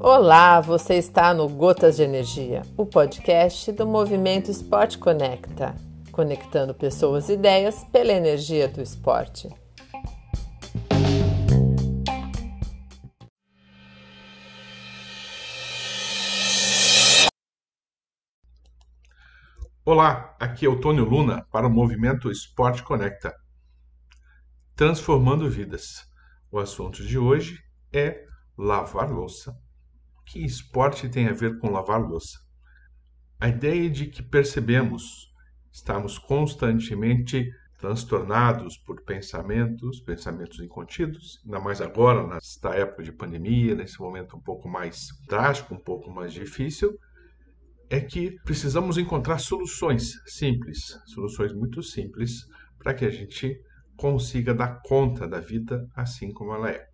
Olá, 0.00 0.60
você 0.60 0.94
está 0.94 1.34
no 1.34 1.48
Gotas 1.48 1.96
de 1.96 2.02
Energia, 2.04 2.62
o 2.76 2.86
podcast 2.86 3.72
do 3.72 3.86
Movimento 3.86 4.50
Esporte 4.50 4.98
Conecta, 4.98 5.74
conectando 6.12 6.72
pessoas 6.72 7.28
e 7.28 7.32
ideias 7.32 7.84
pela 7.92 8.12
energia 8.12 8.68
do 8.68 8.80
esporte. 8.80 9.48
Olá, 19.84 20.34
aqui 20.40 20.66
é 20.66 20.68
o 20.68 20.80
Tônio 20.80 21.04
Luna 21.04 21.46
para 21.52 21.66
o 21.66 21.70
Movimento 21.70 22.30
Esporte 22.30 22.82
Conecta. 22.82 23.34
Transformando 24.76 25.48
vidas. 25.48 26.04
O 26.52 26.58
assunto 26.58 27.02
de 27.02 27.16
hoje 27.16 27.58
é 27.90 28.26
lavar 28.58 29.10
louça 29.10 29.58
que 30.26 30.44
esporte 30.44 31.08
tem 31.08 31.28
a 31.28 31.32
ver 31.32 31.58
com 31.58 31.70
lavar 31.70 31.98
louça? 31.98 32.38
A 33.40 33.48
ideia 33.48 33.88
de 33.88 34.06
que 34.06 34.22
percebemos 34.22 35.32
estamos 35.72 36.18
constantemente 36.18 37.50
transtornados 37.78 38.76
por 38.76 39.02
pensamentos, 39.02 39.98
pensamentos 40.00 40.60
incontidos, 40.60 41.40
ainda 41.46 41.58
mais 41.58 41.80
agora, 41.80 42.26
nesta 42.26 42.74
época 42.74 43.02
de 43.02 43.12
pandemia, 43.12 43.74
nesse 43.74 43.98
momento 43.98 44.36
um 44.36 44.42
pouco 44.42 44.68
mais 44.68 45.08
drástico, 45.26 45.74
um 45.74 45.80
pouco 45.80 46.10
mais 46.10 46.34
difícil, 46.34 46.98
é 47.88 47.98
que 47.98 48.32
precisamos 48.44 48.98
encontrar 48.98 49.38
soluções 49.38 50.12
simples, 50.26 51.00
soluções 51.06 51.54
muito 51.54 51.82
simples, 51.82 52.46
para 52.78 52.92
que 52.92 53.06
a 53.06 53.10
gente 53.10 53.58
consiga 53.96 54.54
dar 54.54 54.80
conta 54.82 55.26
da 55.26 55.40
vida 55.40 55.88
assim 55.94 56.32
como 56.32 56.54
ela 56.54 56.70
é 56.70 56.86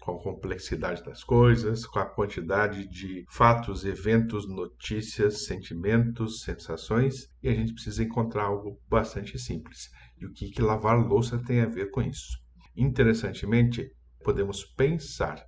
com 0.00 0.12
a 0.12 0.22
complexidade 0.22 1.04
das 1.04 1.22
coisas, 1.22 1.84
com 1.84 1.98
a 1.98 2.06
quantidade 2.06 2.88
de 2.88 3.26
fatos, 3.28 3.84
eventos, 3.84 4.48
notícias, 4.48 5.44
sentimentos, 5.44 6.42
sensações, 6.42 7.28
e 7.42 7.48
a 7.48 7.54
gente 7.54 7.74
precisa 7.74 8.02
encontrar 8.02 8.44
algo 8.44 8.80
bastante 8.88 9.38
simples. 9.38 9.90
E 10.18 10.24
o 10.24 10.32
que, 10.32 10.50
que 10.50 10.62
lavar 10.62 10.98
louça 10.98 11.38
tem 11.38 11.60
a 11.60 11.66
ver 11.66 11.90
com 11.90 12.00
isso? 12.00 12.38
Interessantemente, 12.74 13.90
podemos 14.24 14.64
pensar 14.64 15.44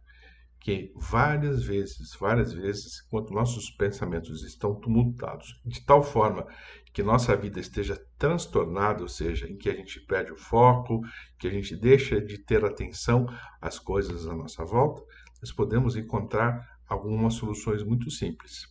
que 0.60 0.92
várias 0.94 1.64
vezes, 1.64 2.14
várias 2.20 2.52
vezes, 2.52 3.00
quando 3.08 3.30
nossos 3.30 3.70
pensamentos 3.70 4.44
estão 4.44 4.74
tumultuados, 4.74 5.58
de 5.64 5.84
tal 5.84 6.02
forma 6.02 6.46
que 6.92 7.02
nossa 7.02 7.34
vida 7.34 7.58
esteja 7.58 7.96
transtornada, 8.18 9.00
ou 9.00 9.08
seja, 9.08 9.48
em 9.48 9.56
que 9.56 9.70
a 9.70 9.74
gente 9.74 9.98
perde 10.00 10.32
o 10.32 10.36
foco, 10.36 11.00
que 11.38 11.48
a 11.48 11.50
gente 11.50 11.74
deixa 11.74 12.20
de 12.20 12.36
ter 12.36 12.62
atenção 12.62 13.26
às 13.60 13.78
coisas 13.78 14.26
à 14.26 14.34
nossa 14.36 14.62
volta, 14.62 15.02
nós 15.40 15.50
podemos 15.50 15.96
encontrar 15.96 16.78
algumas 16.86 17.34
soluções 17.34 17.82
muito 17.82 18.10
simples. 18.10 18.66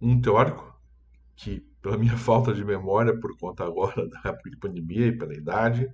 Um 0.00 0.20
teórico 0.20 0.78
que, 1.34 1.60
pela 1.82 1.98
minha 1.98 2.16
falta 2.18 2.54
de 2.54 2.64
memória, 2.64 3.18
por 3.18 3.36
conta 3.36 3.64
agora 3.64 4.08
da 4.08 4.38
pandemia 4.60 5.08
e 5.08 5.18
pela 5.18 5.34
idade, 5.34 5.88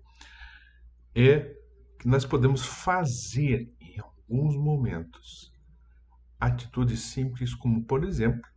é 1.14 1.56
que 1.98 2.06
nós 2.06 2.26
podemos 2.26 2.64
fazer 2.64 3.72
alguns 4.30 4.56
momentos. 4.56 5.52
Atitudes 6.38 7.00
simples, 7.00 7.52
como 7.52 7.84
por 7.84 8.04
exemplo, 8.04 8.48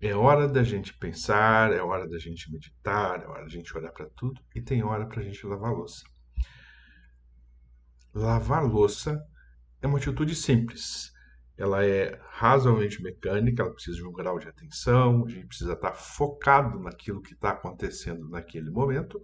é 0.00 0.14
hora 0.14 0.48
da 0.48 0.62
gente 0.62 0.92
pensar, 0.98 1.72
é 1.72 1.80
hora 1.80 2.08
da 2.08 2.18
gente 2.18 2.50
meditar, 2.50 3.22
é 3.22 3.26
hora 3.26 3.44
da 3.44 3.48
gente 3.48 3.76
olhar 3.76 3.92
para 3.92 4.10
tudo 4.10 4.40
e 4.54 4.60
tem 4.60 4.82
hora 4.82 5.06
para 5.06 5.20
a 5.20 5.24
gente 5.24 5.46
lavar 5.46 5.72
louça. 5.72 6.04
Lavar 8.12 8.64
louça 8.64 9.24
é 9.80 9.86
uma 9.86 9.98
atitude 9.98 10.34
simples. 10.34 11.12
Ela 11.56 11.84
é 11.84 12.20
razoavelmente 12.30 13.02
mecânica, 13.02 13.62
ela 13.62 13.72
precisa 13.72 13.96
de 13.96 14.04
um 14.04 14.12
grau 14.12 14.38
de 14.38 14.48
atenção, 14.48 15.24
a 15.24 15.28
gente 15.28 15.46
precisa 15.46 15.72
estar 15.72 15.92
focado 15.92 16.78
naquilo 16.78 17.22
que 17.22 17.32
está 17.32 17.50
acontecendo 17.50 18.28
naquele 18.28 18.70
momento, 18.70 19.20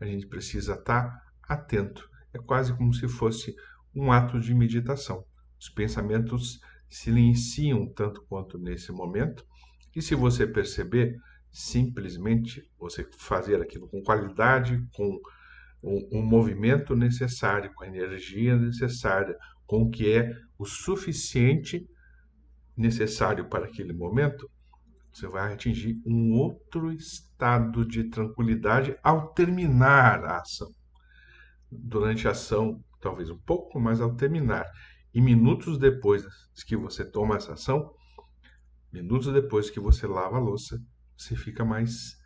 a 0.00 0.04
gente 0.04 0.26
precisa 0.26 0.74
estar 0.74 1.22
atento. 1.42 2.08
É 2.34 2.38
quase 2.38 2.76
como 2.76 2.92
se 2.92 3.08
fosse 3.08 3.56
um 3.98 4.12
ato 4.12 4.38
de 4.38 4.54
meditação. 4.54 5.24
Os 5.58 5.68
pensamentos 5.68 6.60
silenciam 6.88 7.86
tanto 7.92 8.24
quanto 8.28 8.56
nesse 8.56 8.92
momento, 8.92 9.44
e 9.94 10.00
se 10.00 10.14
você 10.14 10.46
perceber, 10.46 11.16
simplesmente 11.50 12.62
você 12.78 13.04
fazer 13.18 13.60
aquilo 13.60 13.88
com 13.88 14.02
qualidade, 14.02 14.80
com 14.92 15.20
o, 15.82 16.22
movimento 16.22 16.94
necessário, 16.94 17.72
com 17.74 17.84
a 17.84 17.88
energia 17.88 18.56
necessária, 18.56 19.36
com 19.66 19.82
o 19.82 19.90
que 19.90 20.12
é 20.12 20.32
o 20.58 20.64
suficiente 20.64 21.86
necessário 22.76 23.48
para 23.48 23.66
aquele 23.66 23.92
momento, 23.92 24.48
você 25.12 25.26
vai 25.26 25.52
atingir 25.52 26.00
um 26.06 26.32
outro 26.32 26.92
estado 26.92 27.84
de 27.84 28.04
tranquilidade 28.04 28.96
ao 29.02 29.32
terminar 29.32 30.24
a 30.24 30.40
ação. 30.40 30.70
Durante 31.70 32.28
a 32.28 32.32
ação, 32.32 32.82
talvez 33.00 33.30
um 33.30 33.38
pouco, 33.38 33.78
mas 33.80 34.00
ao 34.00 34.14
terminar 34.14 34.66
e 35.14 35.20
minutos 35.20 35.78
depois 35.78 36.24
que 36.66 36.76
você 36.76 37.04
toma 37.04 37.36
essa 37.36 37.54
ação, 37.54 37.94
minutos 38.92 39.32
depois 39.32 39.70
que 39.70 39.80
você 39.80 40.06
lava 40.06 40.36
a 40.36 40.40
louça, 40.40 40.80
você 41.16 41.34
fica 41.34 41.64
mais 41.64 42.16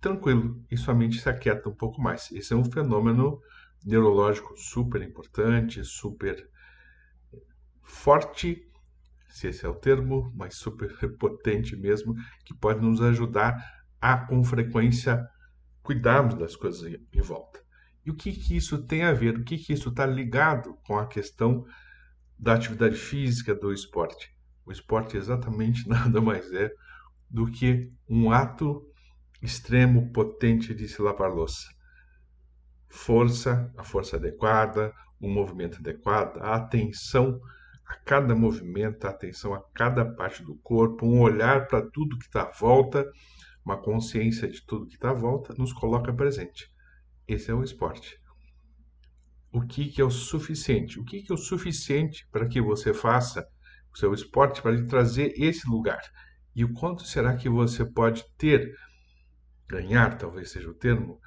tranquilo 0.00 0.64
e 0.70 0.76
sua 0.76 0.94
mente 0.94 1.20
se 1.20 1.28
aquieta 1.28 1.68
um 1.68 1.74
pouco 1.74 2.00
mais. 2.00 2.30
Esse 2.32 2.54
é 2.54 2.56
um 2.56 2.64
fenômeno 2.64 3.40
neurológico 3.84 4.56
super 4.56 5.02
importante, 5.02 5.84
super 5.84 6.48
forte, 7.82 8.66
se 9.28 9.48
esse 9.48 9.64
é 9.64 9.68
o 9.68 9.74
termo, 9.74 10.32
mas 10.34 10.56
super 10.56 10.90
potente 11.18 11.76
mesmo, 11.76 12.14
que 12.44 12.54
pode 12.54 12.80
nos 12.80 13.00
ajudar 13.02 13.62
a, 14.00 14.16
com 14.16 14.42
frequência, 14.42 15.28
cuidarmos 15.82 16.34
das 16.34 16.56
coisas 16.56 16.82
em 17.12 17.20
volta. 17.20 17.60
E 18.10 18.12
o 18.12 18.16
que, 18.16 18.32
que 18.32 18.56
isso 18.56 18.82
tem 18.82 19.04
a 19.04 19.12
ver? 19.12 19.38
O 19.38 19.44
que, 19.44 19.56
que 19.56 19.72
isso 19.72 19.88
está 19.88 20.04
ligado 20.04 20.74
com 20.84 20.98
a 20.98 21.06
questão 21.06 21.64
da 22.36 22.54
atividade 22.54 22.96
física 22.96 23.54
do 23.54 23.72
esporte? 23.72 24.34
O 24.66 24.72
esporte 24.72 25.16
exatamente 25.16 25.86
nada 25.88 26.20
mais 26.20 26.52
é 26.52 26.72
do 27.30 27.46
que 27.46 27.92
um 28.08 28.32
ato 28.32 28.84
extremo, 29.40 30.12
potente 30.12 30.74
de 30.74 30.88
se 30.88 31.00
lavar 31.00 31.30
louça. 31.30 31.68
Força, 32.88 33.72
a 33.76 33.84
força 33.84 34.16
adequada, 34.16 34.92
o 35.20 35.28
um 35.28 35.32
movimento 35.32 35.78
adequado, 35.78 36.38
a 36.38 36.56
atenção 36.56 37.40
a 37.86 37.94
cada 37.94 38.34
movimento, 38.34 39.06
a 39.06 39.10
atenção 39.10 39.54
a 39.54 39.62
cada 39.72 40.04
parte 40.04 40.42
do 40.42 40.56
corpo, 40.56 41.06
um 41.06 41.20
olhar 41.20 41.68
para 41.68 41.88
tudo 41.88 42.18
que 42.18 42.24
está 42.24 42.42
à 42.42 42.50
volta, 42.50 43.08
uma 43.64 43.80
consciência 43.80 44.48
de 44.48 44.66
tudo 44.66 44.88
que 44.88 44.94
está 44.94 45.10
à 45.10 45.14
volta, 45.14 45.54
nos 45.56 45.72
coloca 45.72 46.12
presente. 46.12 46.68
Esse 47.30 47.48
é 47.48 47.54
o 47.54 47.62
esporte. 47.62 48.18
O 49.52 49.60
que, 49.62 49.86
que 49.86 50.00
é 50.00 50.04
o 50.04 50.10
suficiente? 50.10 50.98
O 50.98 51.04
que, 51.04 51.22
que 51.22 51.30
é 51.30 51.34
o 51.34 51.38
suficiente 51.38 52.26
para 52.32 52.48
que 52.48 52.60
você 52.60 52.92
faça 52.92 53.46
o 53.94 53.96
seu 53.96 54.12
esporte 54.12 54.60
para 54.60 54.72
lhe 54.72 54.84
trazer 54.88 55.32
esse 55.36 55.68
lugar? 55.70 56.00
E 56.56 56.64
o 56.64 56.72
quanto 56.72 57.04
será 57.04 57.36
que 57.36 57.48
você 57.48 57.84
pode 57.84 58.24
ter, 58.36 58.74
ganhar 59.68 60.18
talvez 60.18 60.50
seja 60.50 60.68
o 60.68 60.74
termo, 60.74 61.20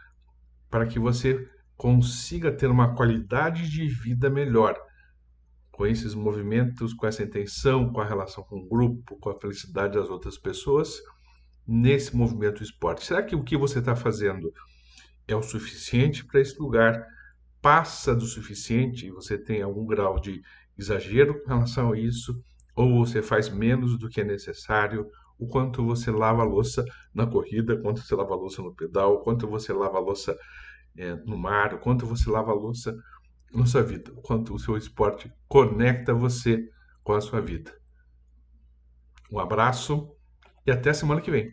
para 0.70 0.86
que 0.86 1.00
você 1.00 1.50
consiga 1.78 2.52
ter 2.52 2.68
uma 2.68 2.94
qualidade 2.96 3.70
de 3.70 3.88
vida 3.88 4.30
melhor 4.30 4.78
com 5.72 5.88
esses 5.88 6.14
movimentos, 6.14 6.94
com 6.94 7.08
essa 7.08 7.24
intenção, 7.24 7.94
com 7.94 8.02
a 8.02 8.06
relação 8.06 8.44
com 8.44 8.58
o 8.58 8.68
grupo, 8.68 9.18
com 9.20 9.30
a 9.30 9.40
felicidade 9.40 9.94
das 9.98 10.10
outras 10.10 10.38
pessoas 10.38 11.02
nesse 11.66 12.14
movimento 12.14 12.62
esporte? 12.62 13.06
Será 13.06 13.24
que 13.24 13.38
o 13.38 13.44
que 13.44 13.56
você 13.56 13.80
está 13.80 13.96
fazendo 13.96 14.52
é 15.28 15.36
o 15.36 15.42
suficiente 15.42 16.26
para 16.26 16.42
esse 16.42 16.60
lugar, 16.60 17.06
passa 17.62 18.14
do 18.14 18.26
suficiente 18.26 19.10
você 19.10 19.38
tem 19.38 19.62
algum 19.62 19.86
grau 19.86 20.20
de 20.20 20.42
exagero 20.78 21.42
com 21.42 21.50
relação 21.50 21.94
a 21.94 21.98
isso, 21.98 22.38
ou 22.76 23.06
você 23.06 23.22
faz 23.22 23.50
menos 23.50 23.98
do 23.98 24.10
que 24.10 24.22
é 24.22 24.24
necessário, 24.24 25.10
o 25.38 25.48
quanto 25.48 25.86
você 25.86 26.12
lava 26.12 26.42
a 26.42 26.46
louça 26.46 26.84
na 27.14 27.26
corrida, 27.26 27.78
quanto 27.78 28.02
você 28.02 28.16
lava 28.16 28.34
a 28.34 28.38
louça 28.38 28.62
no 28.62 28.74
pedal, 28.74 29.22
quanto 29.22 29.48
você 29.48 29.72
lava 29.74 29.98
a 29.98 30.02
louça 30.02 30.38
é, 30.98 31.16
no 31.26 31.38
mar, 31.38 31.80
quanto 31.80 32.06
você 32.06 32.30
lava 32.30 32.52
a 32.52 32.56
louça 32.56 32.96
na 33.54 33.66
sua 33.66 33.84
vida, 33.84 34.12
o 34.14 34.22
quanto 34.22 34.54
o 34.54 34.60
seu 34.60 34.76
esporte 34.76 35.32
conecta 35.48 36.14
você 36.14 36.68
com 37.04 37.14
a 37.14 37.22
sua 37.22 37.42
vida. 37.42 37.72
Um 39.32 39.40
abraço 39.40 40.10
e 40.66 40.72
até 40.72 40.94
semana 40.94 41.22
que 41.22 41.32
vem. 41.32 41.52